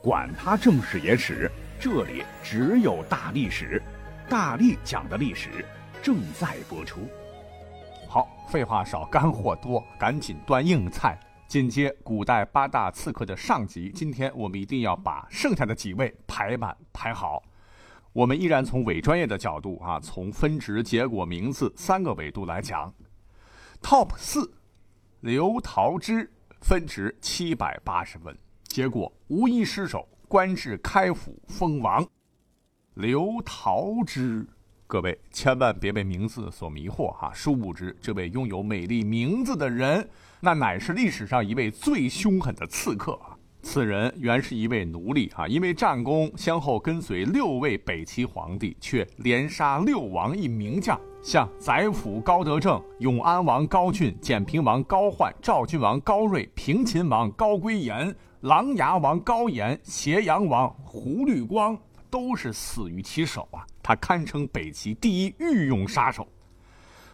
[0.00, 3.82] 管他正史野史，这里只有大历史，
[4.28, 5.64] 大力讲的历史
[6.00, 7.00] 正在播出。
[8.08, 11.18] 好，废话少，干货多，赶紧端硬菜。
[11.48, 17.42] 紧接古代八大刺客的上集，今天我们一定要把剩下的几位排满排好。
[18.12, 22.92] 我们依然从伪专业的角度啊，从分值、结果、名字三个维度来讲。
[23.82, 24.52] Top 四，
[25.20, 26.30] 刘桃之，
[26.60, 28.36] 分值七百八十分。
[28.78, 32.06] 结果无一失手，官至开府封王。
[32.94, 34.46] 刘桃之，
[34.86, 37.32] 各位千万别被名字所迷惑哈！
[37.34, 43.36] 殊不知，这位拥有美丽名字的人，那乃是历史上一位最凶狠的刺客啊！
[43.62, 58.14] 此人原是一位奴隶啊，因为战功，先后跟随六位北齐皇帝，却连杀六王一名将，像宰辅高德正、永安王高俊、简平王高焕、赵郡王高睿、平秦王高归延。
[58.42, 61.76] 琅琊王高岩、斜阳王胡律光
[62.08, 63.66] 都是死于其手啊！
[63.82, 66.24] 他堪称北齐第一御用杀手。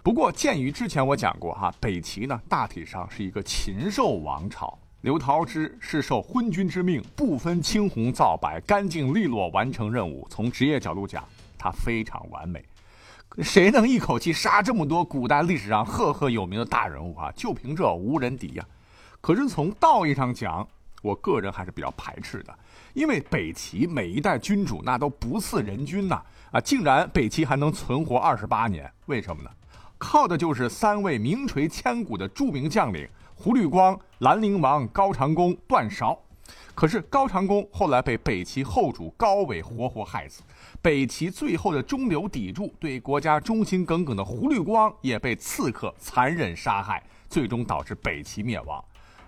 [0.02, 4.78] 不过，鉴于之前我讲过哈，北齐呢大体上是一个禽兽王朝。
[5.00, 10.26] 刘桃之是受昏君之命，不分青红皂白，干净利落完成任务。
[10.28, 11.24] 从职业角度讲，
[11.56, 12.62] 他非常完美。
[13.38, 17.32] 谁能一口气杀这么多古代历史上赫赫有名的大人物啊？
[17.32, 18.64] 就凭这无人敌呀！
[19.22, 20.68] 可是从道义上讲，
[21.04, 22.58] 我个人还是比较排斥的，
[22.94, 29.50] 因为北齐每一代君主那都不似人君呐，啊，竟然北齐还能存活二十八年，为什么呢？
[29.98, 36.18] 靠的就是三位名垂千古的著名将领胡律光、兰陵王高长恭、段韶。
[36.74, 40.42] 可是高长恭后来被北齐后主高纬活活害死，
[40.80, 48.82] 北齐最后的中流砥柱、对国家忠心耿耿的胡律光也被刺客残忍杀害，最终导致北齐灭亡。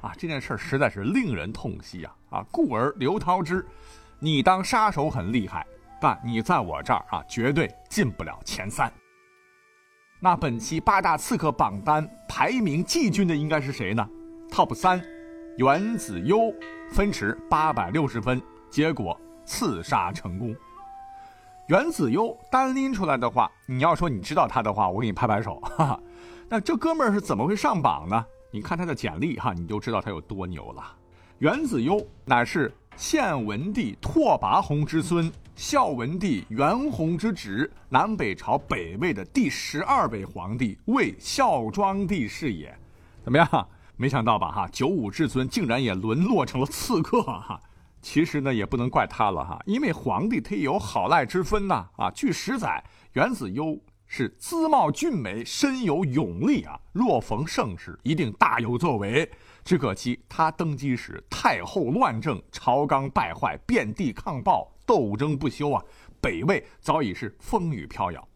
[0.06, 2.14] 啊，这件事实在是令人痛惜啊！
[2.30, 3.66] 啊，故而刘涛之，
[4.20, 5.66] 你当杀手很厉害，
[6.00, 8.92] 但你在我这儿啊，绝对进不了前三。
[10.20, 14.08] 那本期八大刺客榜单排名季军的应该是谁呢
[14.48, 15.02] ？Top 三，
[15.58, 16.54] 袁子优，
[16.92, 20.54] 分值八百六十分，结果刺杀成功。
[21.66, 25.58] 袁子优单拎出来的话，你要说你知道他的话，我给你拍拍手。
[25.62, 26.00] 哈哈，
[26.48, 28.24] 那这哥们儿是怎么会上榜呢？
[28.50, 30.82] 你看他的简历哈，你就知道他有多牛了。
[31.38, 42.74] 元子攸乃是献文帝拓跋宏之孙，孝文帝元宏之侄，南北朝北魏的第十二位皇帝，魏孝庄帝是也。
[43.22, 43.68] 怎么样？
[43.96, 44.50] 没想到吧？
[44.50, 47.60] 哈，九五至尊竟然也沦落成了刺客哈。
[48.00, 51.86] 其实呢，也不能怪他了哈，因为皇帝他也有好赖之分呐。
[51.96, 52.82] 啊，据史载，
[53.14, 53.78] 元子攸。
[54.06, 56.78] 是姿貌俊美，身有勇力啊！
[56.92, 59.28] 若逢盛世，一定大有作为。
[59.64, 65.84] 只可惜他登基时太后乱政，朝纲败坏，遍地抗暴，斗争不休啊！
[66.20, 68.28] 北魏早已是风雨飘摇。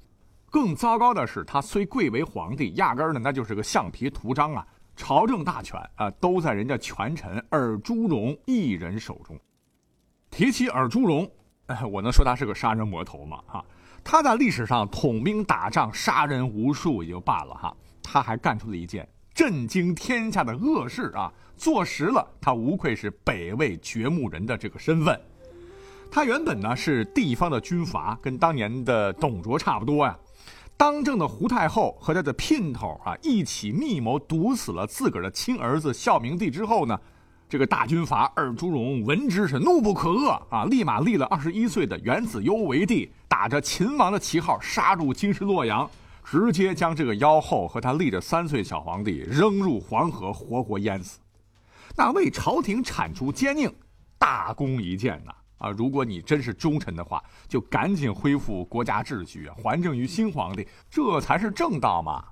[0.50, 4.66] 更糟糕的是，他虽贵为皇帝，压根儿呢那就是个橡皮图章啊！
[4.96, 9.38] 朝政大权啊都在人家权臣尔朱荣一人手中。
[10.30, 11.30] 提起尔朱荣，
[11.66, 13.40] 哎，我能说他是个杀人魔头吗？
[13.46, 13.64] 哈！
[14.02, 21.32] 他在历史上统兵打仗，杀人无数也就罢了哈，他还干出了一件震惊天下的恶事啊！
[21.56, 25.20] 坐实了他无愧是北魏掘墓人的这个身份。
[26.10, 30.18] 他原本呢是地方的军阀，跟当年的董卓差不多呀。
[30.76, 36.98] 当政的胡太后和他的姘头啊一起密谋毒死了自个儿的亲儿子孝明帝之后呢。
[37.48, 43.10] 这个大军阀二朱荣闻之是怒不可遏啊，立马立了二十一岁的元子攸为帝，
[43.40, 45.90] 打着秦王的旗号杀入京师洛阳，
[46.22, 51.18] 直接将这个妖后和他立着三岁小皇帝扔入黄河，活活淹死。
[51.96, 53.72] 那为朝廷铲除奸佞，
[54.18, 55.32] 大功一件呐！
[55.56, 62.22] 啊，如果你真是忠臣的话，就赶紧恢复国家秩序，还政于新皇帝，这才是正道嘛。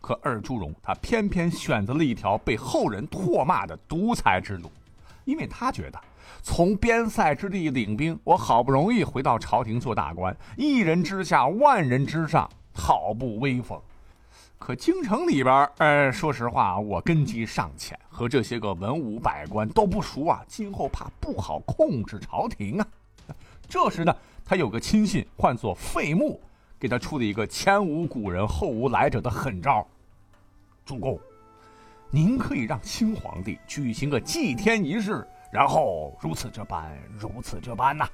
[0.00, 4.68] 可二朱荣他偏偏选择了一条被后人唾骂的独裁之路，
[5.24, 6.00] 因为他觉得
[6.42, 13.80] 从边塞之地领兵，我好不容易回到朝廷做大官，一人之下万人之上，好不威风。
[14.58, 22.86] 可京城里边，呃，说实话，我根基尚浅，和这些个文武百官都不熟啊，今后怕不好控制朝廷啊。
[23.68, 24.14] 这时呢，
[24.44, 26.40] 他有个亲信，唤作费穆。
[26.80, 29.84] 给他出了一个前无古人后无来者的狠招，
[30.86, 31.18] 主公，
[32.08, 38.08] 您可以让新皇帝举行个祭天仪式，然后如此这般，如此这般呐。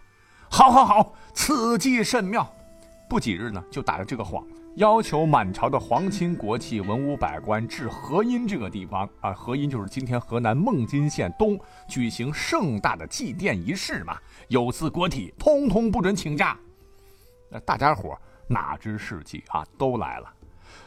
[0.50, 2.48] 好，好，好，此计甚妙。
[3.08, 4.44] 不几日呢，就打着这个谎，
[4.76, 11.58] 要求满朝的皇亲国戚、文武百官至河阴这个地方啊，河阴就是今天河南孟津县东，
[11.88, 14.16] 举行盛大的祭奠仪式嘛。
[14.48, 16.56] 有司国体，通通不准请假。
[17.50, 18.16] 那大家伙
[18.48, 20.32] 哪知是计啊，都来了。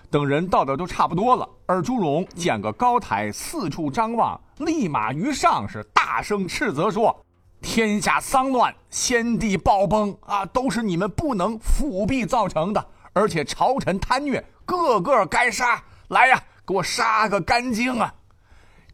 [0.09, 7.15] 等人到的都差不多了，而朱荣见个高台，四处张望，立马于上是大声斥责说
[7.61, 15.83] ：“天下丧乱，先帝暴崩啊，都是你们不能辅弼造成的。”而且朝臣贪虐，个个该杀！
[16.09, 18.13] 来呀，给我杀个干净啊！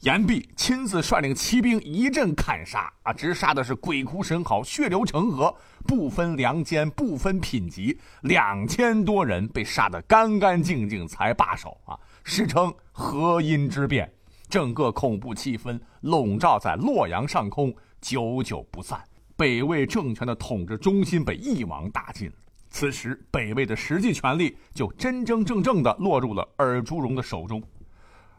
[0.03, 5.55] 言毕，亲自率领骑兵一阵砍杀啊，直杀的是鬼哭神嚎，血流成河，
[5.87, 11.97] 不分良贱，不分品级，两千多人被杀得干干净净才罢手啊！
[12.25, 14.11] 史称河阴之变，
[14.49, 19.01] 整个恐怖气氛笼罩在洛阳上空，久久不散。
[19.37, 22.29] 北魏政权的统治中心被一网打尽。
[22.69, 27.63] 此时，北魏的实际权力就真真正正的落入了尔朱荣的手中。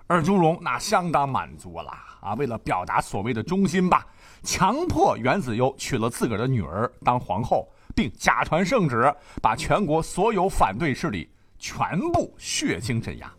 [0.09, 1.91] 尔朱荣那相当满足了
[2.21, 2.35] 啊！
[2.35, 4.07] 为了表达所谓的忠心吧，
[4.43, 13.33] 强迫袁子悠娶了自个儿的女儿当皇后，并假传圣旨，把全国所有反对势力全部血腥镇压。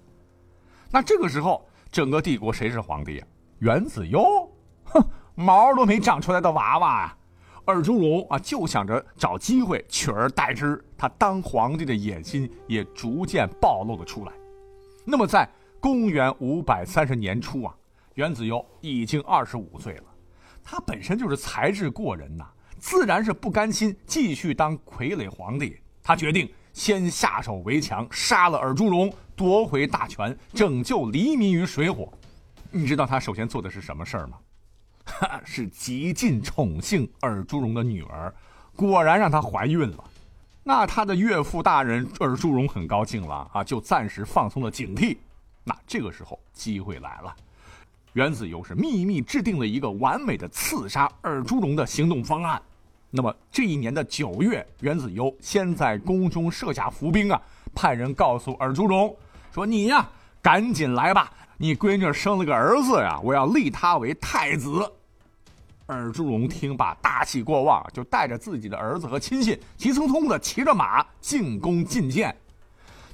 [0.90, 3.28] 那这个时候，整个帝国谁是皇帝啊？
[3.60, 4.50] 袁子悠？
[4.86, 5.04] 哼，
[5.36, 7.18] 毛都没长出来的娃娃啊！
[7.66, 14.32] 尔朱荣啊，就想着找机会取而代之，他当皇帝的野心也逐渐暴露了出来。
[15.06, 15.48] 那么，在
[15.86, 17.72] 公元五百三十年初啊，
[18.16, 20.04] 袁子悠已经二十五岁了，
[20.64, 22.44] 他本身就是才智过人呐，
[22.80, 25.80] 自然是不甘心继续当傀儡皇帝。
[26.02, 32.12] 他决定先下手为强，杀了尔朱荣，夺回大权，拯救黎民于水火。
[32.72, 34.40] 你知道他首先做的是什么事儿吗？
[35.46, 38.34] 是极尽宠幸尔朱荣的女儿，
[38.76, 40.04] 果然让她怀孕了。
[40.64, 45.16] 那他的岳父大人尔朱荣很高兴了啊，就暂时放松了警惕。
[45.66, 47.36] 那这个时候机会来了，
[48.14, 52.62] 袁子游是秘密制定了一个完美的刺杀尔朱荣的行动方案。
[53.10, 57.42] 那么这一年的九月，袁子游先在宫中设下伏兵啊，
[57.74, 59.14] 派人告诉尔朱荣
[59.54, 60.08] 说：“你呀，
[60.42, 64.92] 赶紧来吧。”你闺女生了个儿子呀，我要立他为太子。
[65.86, 72.36] 尔朱荣听罢，大喜过望，就带着自己的儿子和亲信，急匆匆的骑着马进宫觐见。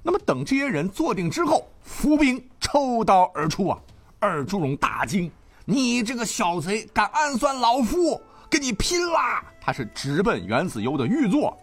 [0.04, 3.80] 那么等这些人坐定之后，伏兵抽刀而出啊！
[4.20, 5.32] 尔朱荣大惊
[5.66, 11.58] ：“你这个小贼，敢暗算老夫，跟你拼啦！”他是直奔袁子悠的御座。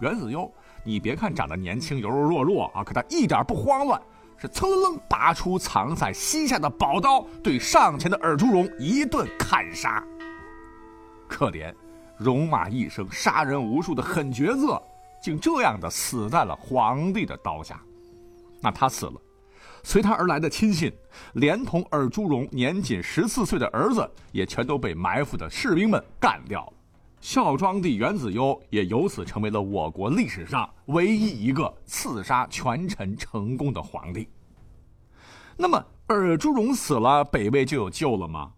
[0.00, 0.50] 袁子悠，
[0.84, 4.00] 你别看长得年轻、柔柔弱弱啊，可他一点不慌乱。
[4.36, 10.04] 是噌楞拔出藏在膝下的宝刀，对上前的尔朱荣一顿砍杀。
[11.28, 11.72] 可怜，
[12.18, 14.82] 戎马一生、杀人无数的狠角色，
[15.24, 17.80] 竟这样的死在了皇帝的刀下。
[18.60, 19.14] 那他死了，
[19.82, 20.92] 随他而来的亲信，
[21.32, 26.72] 连同尔朱荣年仅十四岁的儿子，也全都被埋伏的士兵们干掉了。
[27.22, 34.28] 孝庄帝元子攸也由此成为了我国历史上唯一一个刺杀权臣成功的皇帝。
[35.56, 38.52] 那么尔朱荣死了，北魏就有救了吗？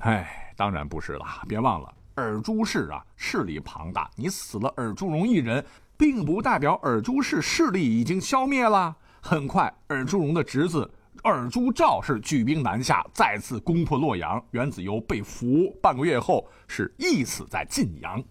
[0.00, 1.24] 哎，当然不是了。
[1.48, 5.64] 别忘了，尔朱氏啊势力庞大，你死了尔朱荣一人，
[5.96, 8.96] 并不代表尔朱氏势力已经消灭了。
[9.20, 10.90] 很快，尔朱荣的侄子。
[11.22, 14.40] 尔朱兆是举兵南下，再次攻破洛阳。
[14.52, 18.22] 袁子由被俘，半个月后是缢死在晋阳。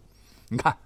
[0.47, 0.77] 你看，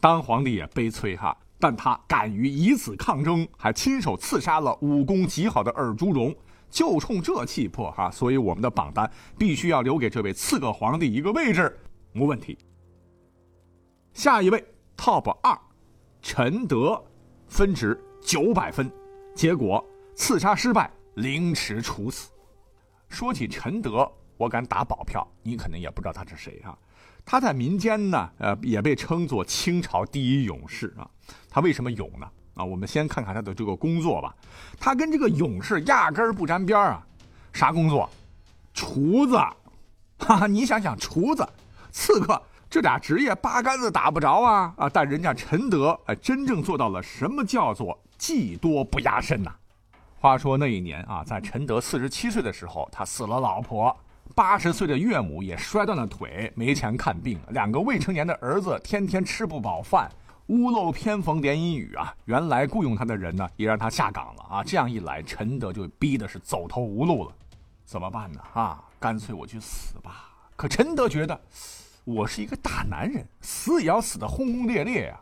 [0.00, 6.34] 当皇帝也悲催哈，但他敢于以此抗争，还亲手刺杀了武功极好的尔朱荣，
[6.68, 11.78] 就冲这气魄哈，所以我们的榜单必须要留给这位刺客皇帝一个位置，
[12.16, 12.58] 无问题。
[14.14, 14.64] 下一位
[14.96, 15.56] top 二，
[16.22, 17.02] 陈德，
[17.48, 18.90] 分值九百分，
[19.34, 20.88] 结果刺杀失败。
[21.16, 22.30] 凌迟处死。
[23.08, 26.78] 说起陈德，我敢打保票，你可能也不知道他是谁啊。
[27.24, 31.10] 他在民间呢，呃，也被称作清朝第一勇士啊。
[31.50, 32.26] 他为什么勇呢？
[32.54, 34.34] 啊，我们先看看他的这个工作吧。
[34.78, 37.04] 他跟这个勇士压根儿不沾边啊。
[37.52, 38.08] 啥工作？
[38.72, 39.36] 厨子。
[40.18, 41.46] 哈哈，你想想，厨子、
[41.90, 42.40] 刺客
[42.72, 44.88] 这俩职业八竿子打不着啊啊！
[44.88, 49.54] 但人家陈德哎，真正做到了什么叫做技多不压身呐。
[50.18, 53.94] 话说那一年啊，在陈德四十七岁的时候，他死了老婆，
[54.34, 60.10] 八十岁的岳母也摔断了腿，没钱看病，两个未成年的儿子天天吃不饱饭，
[60.46, 62.14] 屋漏偏逢连阴雨啊！
[62.24, 64.64] 原来雇佣他的人呢，也让他下岗了啊！
[64.64, 67.32] 这样一来，陈德就逼的是走投无路了，
[67.84, 68.40] 怎么办呢？
[68.54, 70.30] 啊，干脆我去死吧！
[70.56, 71.38] 可陈德觉得，
[72.04, 75.20] 我是一个大男人，死也要死的轰轰烈烈呀！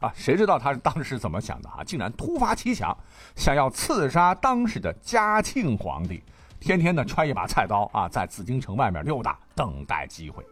[0.00, 1.82] 啊，谁知道他当时怎么想的啊？
[1.84, 2.96] 竟然突发奇想，
[3.36, 6.22] 想要刺杀当时的嘉庆皇帝，
[6.58, 10.44] 天天呢揣一把菜刀啊，在紫禁城外面溜达，等待机会。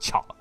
[0.00, 0.36] 巧了，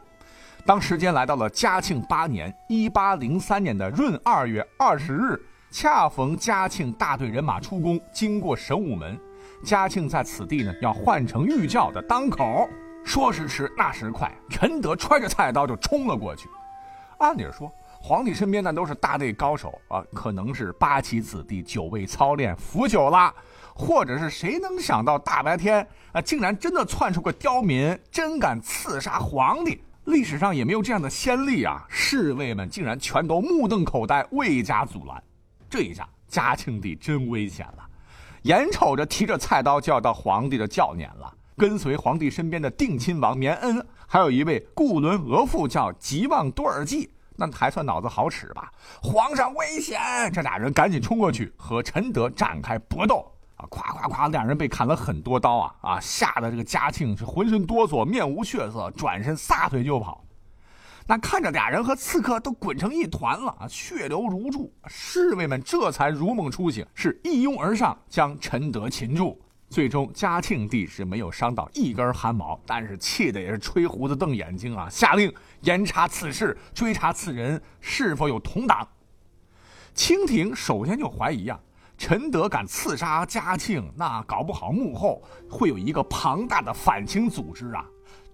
[0.65, 9.19] 当时间来到了嘉庆八年（一八零三年）的闰二月二十日，恰逢嘉庆大队人马出宫，经过神武门，
[9.63, 12.67] 嘉庆在此地呢要换乘御轿的当口，
[13.03, 16.49] 说时迟，那时快，陈德揣着菜刀就冲了过去。
[17.19, 17.71] 按理说。
[18.03, 23.31] 皇帝身边那都是大内高手啊，可能是八旗子弟久未操练腐久了，
[23.75, 29.83] 或者是谁能想到大白天啊，竟然真的窜出个刁民，真敢刺杀皇帝？
[30.05, 31.85] 历史上也没有这样的先例啊！
[31.87, 35.23] 侍卫们竟然全都目瞪口呆，未加阻拦。
[35.69, 37.87] 这一下，嘉庆帝真危险了，
[38.41, 41.31] 眼瞅着提着菜刀就要到皇帝的轿辇了。
[41.57, 47.11] 跟随皇帝身边的定亲王绵恩，还有一位固伦额驸叫吉旺多尔济。
[47.35, 48.71] 那还算脑子好使吧？
[49.01, 49.99] 皇上危险！
[50.31, 53.65] 这俩人赶紧冲过去和陈德展开搏斗啊！
[53.67, 55.99] 咵咵咵，两人被砍了很多刀啊啊！
[55.99, 60.23] 吓得这个嘉庆是浑身哆嗦，面无血色，转身撒腿就跑。
[61.07, 69.41] 那看着俩人和刺客都滚成一团了啊，血流如注，侍卫们这才如梦初醒，是一拥而上将陈德擒住。
[69.71, 74.89] 最终，嘉庆帝是没有伤到一根汗毛，但是气的也是吹胡子瞪眼睛啊！
[74.89, 78.85] 下令严查此事，追查此人是否有同党。
[79.93, 81.57] 清廷首先就怀疑啊，
[81.97, 87.85] 陈德敢刺杀嘉庆，那搞不好幕后会有一个庞大的反清组织啊！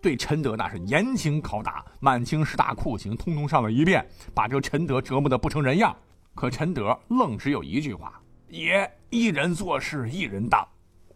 [0.02, 4.04] 对陈德那是严刑拷打，满清十大酷刑通通上了一遍，
[4.34, 5.96] 把这个陈德折磨得不成人样。
[6.34, 10.68] 可陈德愣只有一句话：爷一人做事一人当。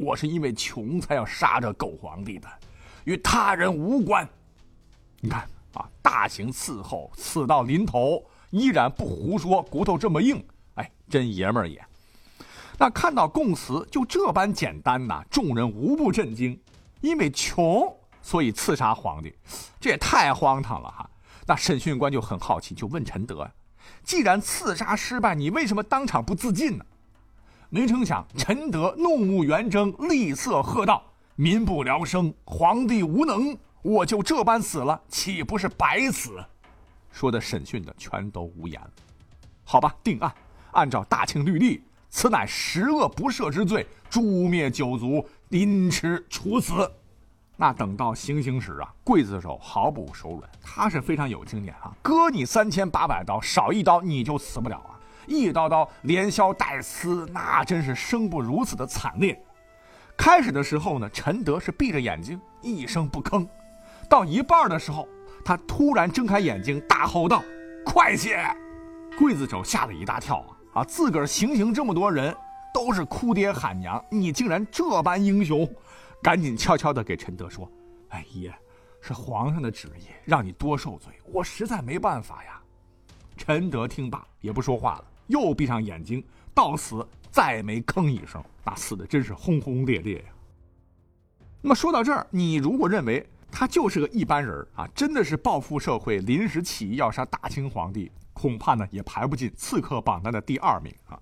[0.01, 2.47] 我是因为穷才要杀这狗皇帝的，
[3.03, 4.27] 与他人无关。
[5.19, 10.43] 你看啊，大刑伺候，死到临头依然不胡说，骨头这么硬，
[10.73, 11.79] 哎，真爷们儿也。
[12.79, 16.59] 那看到供词就这般简单呐，众人无不震惊。
[17.01, 19.35] 因为穷，所以刺杀皇帝，
[19.79, 21.09] 这也太荒唐了哈。
[21.45, 23.49] 那审讯官就很好奇，就问陈德：
[24.03, 26.85] 既然刺杀失败，你为什么当场不自尽呢？
[27.73, 31.01] 没成想，陈德怒目圆睁，厉色喝道
[31.37, 36.43] ：“民不聊生，皇帝无能，我就这般死了，岂不是白死？”
[37.13, 38.89] 说的审讯的全都无言了。
[39.63, 40.29] 好吧，定案，
[40.73, 46.91] 按照大清律例，此乃十恶不赦之罪，诛灭九族，凌迟处死。
[47.55, 54.90] 那等到行刑时啊，刽子手毫不手软，他是非常有经验啊，割你三千八百刀，少一刀你就死不了。
[55.27, 59.41] 一刀刀连削带刺，那真是生不如死的惨烈。
[60.17, 63.47] 开始的时候呢，陈德是闭着眼睛一声不吭，
[64.09, 65.07] 到一半的时候，
[65.43, 67.43] 他突然睁开眼睛，大吼道
[67.85, 68.37] ：“快些！”
[69.17, 70.81] 刽子手吓了一大跳啊！
[70.81, 72.35] 啊，自个儿行刑这么多人，
[72.73, 75.67] 都是哭爹喊娘，你竟然这般英雄！
[76.21, 77.69] 赶紧悄悄地给陈德说
[78.09, 78.53] ：“哎爷，
[79.01, 82.61] 是皇上的旨意，让你多受罪，我实在没办法呀。”
[83.35, 85.05] 陈德听罢也不说话了。
[85.27, 86.23] 又闭上眼睛，
[86.53, 90.25] 到死再没吭一声，那死的真是轰轰烈烈呀。
[91.61, 101.19] 那么说到这儿，你如果认为他就是个一般人啊，真的是报复社会，临时起意要杀大清皇帝，恐怕呢也排不进刺客榜单的第二名啊。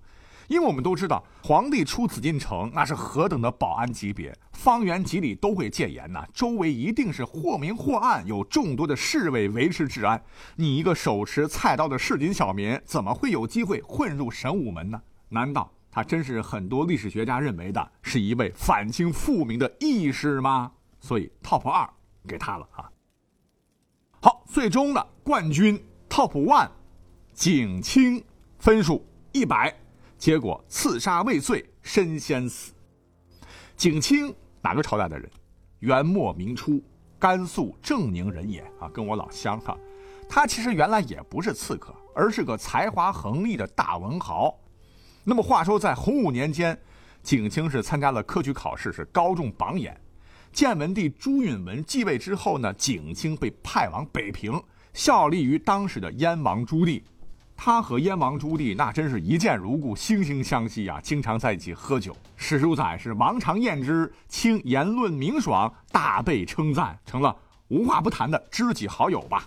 [0.50, 10.20] 因为我们都知道，皇帝出紫禁城那是何等的保安级别，方圆几里都会戒严呐，周围一定是或明或暗，有众多的侍卫维持治安。
[10.56, 15.00] 你一个手持菜刀的市井小民，怎么会有机会混入神武门呢？
[15.28, 20.72] 难道他真是很多历史学家认为的是一位反清复明的义士吗？
[20.98, 21.88] 所以 top 二
[22.26, 22.90] 给他了啊。
[24.20, 26.68] 好，最终的冠军 top one，
[27.32, 28.20] 景清
[28.58, 29.72] 分数一百。
[30.20, 32.74] 结果刺杀未遂身先死。
[33.74, 35.28] 景清哪个朝代的人？
[35.78, 36.78] 元末明初
[37.18, 39.74] 甘肃正宁人也啊，跟我老乡哈。
[40.28, 44.54] 他其实原来也不是刺客，而是个才华横溢的大文豪。
[45.24, 46.78] 那么话说在洪武年间，
[47.22, 49.98] 景清是参加了科举考试，是高中榜眼。
[50.52, 54.62] 建文帝朱允文继位之后呢，景清被派往北平，
[54.92, 57.02] 效力于当时的燕王朱棣。
[57.62, 60.98] 他和燕王朱棣那真是一见如故，惺惺相惜啊！
[61.02, 62.16] 经常在一起喝酒。
[62.34, 67.36] 史书载是王常宴之，清言论明爽，大被称赞，成了
[67.68, 69.46] 无话不谈的知己好友吧。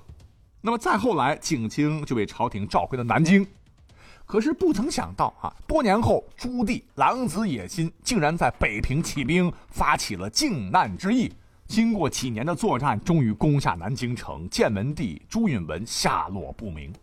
[0.62, 3.44] 那么再后来，景清就被朝廷召回了南京。
[4.28, 11.34] 可是不曾想到啊，多年后朱棣狼子野心，竟然在北平起兵，发起了靖难之役。
[11.66, 14.48] 经过几年的作战，终于攻下南京城。
[14.52, 16.94] 建文帝朱允文下落不明。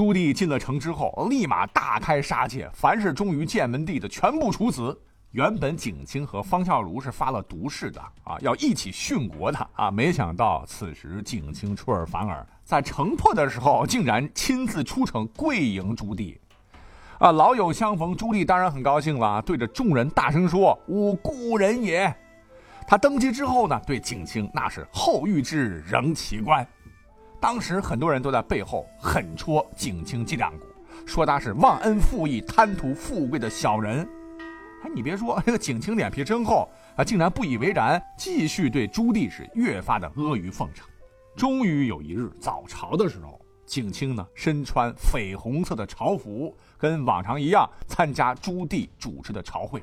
[0.00, 4.98] 朱棣进了城之后，立马大开杀戒，凡是忠于建文帝的，全部处死。
[5.32, 16.34] 原本景清和方孝孺是发了毒誓的啊，要一起殉国的啊，没想到此时景清出尔反尔，在城破的时候，竟然亲自出城跪迎朱棣。
[17.18, 22.10] 啊，老友相逢，朱棣当然很高兴了，对着众人大声说：“吾故人也。”
[22.88, 26.66] 他登基之后呢，对景清那是后遇之，仍其冠。
[27.40, 30.66] 当时很多人都在背后狠戳景清脊梁骨，
[31.06, 34.06] 说他是忘恩负义、贪图富贵的小人。
[34.84, 40.86] 哎，你别说， 这个景清脸皮真厚啊，竟然不以为然，继续对朱棣是越发的阿谀奉承。
[41.34, 49.82] 终于有一日早朝的时候，景清呢身穿绯红色的朝服，跟往常一样参加朱棣主持的朝会。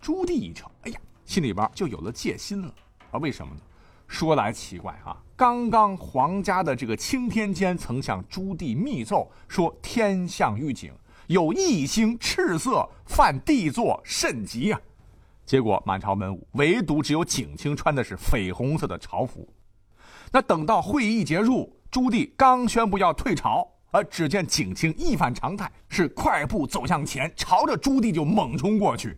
[0.00, 2.72] 朱棣一瞧，哎呀，心里边就有了戒心了
[3.10, 3.18] 啊？
[3.18, 3.60] 为什么呢？
[4.06, 10.90] 说来奇怪啊，刚刚皇家的这个钦天监曾向朱棣密奏说，天象预警
[11.26, 14.80] 有异星赤色犯帝座，甚急啊！
[15.44, 19.46] 结果满朝文武唯独只有景清穿的是绯红色的朝服。
[20.32, 29.14] 那等到会议结束，朱棣刚宣布要退朝，而只见景清一反常态，是快步走向前，朝着朱棣就猛冲过去。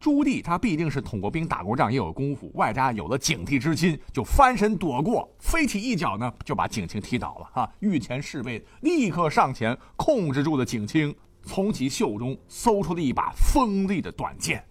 [0.00, 7.50] 朱棣他毕竟是捅过兵、打过仗，也有功夫，外加有了警惕之心，就翻身躲过，飞起一脚呢，就把景清踢倒了。
[7.52, 11.12] 哈，御前侍卫立刻上前控制住了景清，
[11.42, 14.64] 从其袖中搜出了一把锋利的短剑。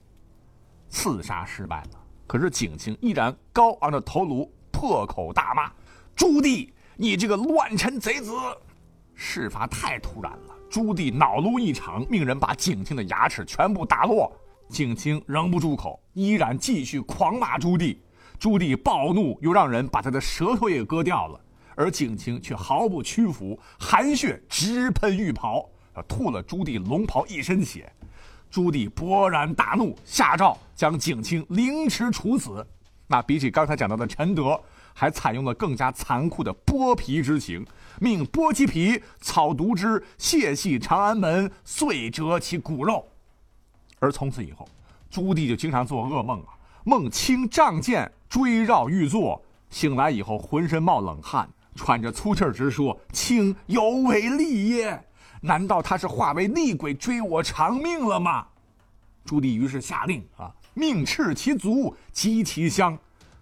[0.87, 5.69] 刺杀失败了，可是景清依然高昂着头颅，破口大骂
[6.15, 8.31] ：“朱棣，你这个乱臣贼子！”
[9.13, 14.31] 事发太突然了，朱棣恼怒异常，命人把景清的牙齿全部打落。
[14.69, 17.97] 景清仍不住口，依然继续狂骂朱棣。
[18.39, 21.39] 朱棣暴怒，又让人把他的舌头也割掉了。
[21.75, 25.69] 而景清却毫不屈服，含血直喷浴袍，
[26.07, 27.91] 吐了朱棣龙袍一身血。
[28.49, 32.65] 朱棣勃然大怒，下诏将景清凌迟处死。
[33.07, 34.59] 那比起刚才讲到的陈德，
[34.93, 37.65] 还采用了更加残酷的剥皮之刑，
[37.99, 43.07] 命剥其皮，草毒之，卸系长安门，遂折其骨肉。
[43.99, 44.67] 而从此以后，
[45.09, 55.03] 朱棣就经常做噩梦啊，梦清仗剑追绕玉座，醒来以后浑身冒冷汗，喘着粗气直说：“卿有违厉耶？
[55.41, 58.47] 难道他是化为厉鬼追我偿命了吗？”
[59.25, 62.97] 朱棣于是下令啊，命斥其族，击其乡，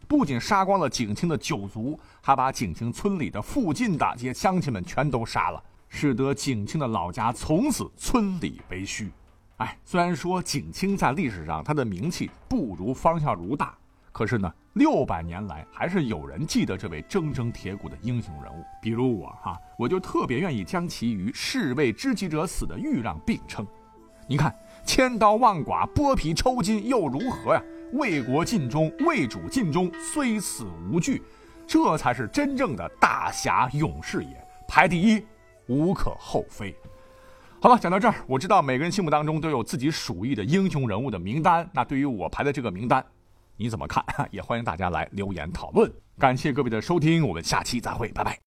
[0.08, 9.10] 不仅杀光了景清的九族，还把景清村里的附近的这些乡亲们全都杀了，使得景清的老家从此村里为墟。
[9.58, 13.74] 哎，虽然说景清在历史上他的名气不如方孝孺大，
[14.12, 18.64] 可是呢，六百年来还是有人记得这位铮铮铁骨的英雄人物。
[18.82, 23.66] 比如我哈，我就特别愿意将其与“士为知己者死”的豫让并称。
[24.28, 24.54] 你看，
[24.86, 27.64] 千刀万剐、剥皮抽筋又如何呀？
[27.94, 31.24] 为国尽忠、为主尽忠，虽死无惧，
[31.66, 34.46] 这才是真正的大侠勇士也。
[34.68, 35.26] 排第一，
[35.68, 36.76] 无可厚非。
[37.66, 41.68] 好了，讲到这儿，我知道每个人心目当中都有自己属意的英雄人物的名单。
[41.74, 43.04] 那对于我排的这个名单，
[43.58, 44.06] 你怎么看？
[44.30, 45.92] 也欢迎大家来留言讨论。
[46.20, 48.38] 感谢各位的收听，我们下期再会，拜拜。